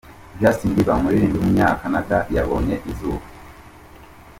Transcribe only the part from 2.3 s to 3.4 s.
yabonye izuba.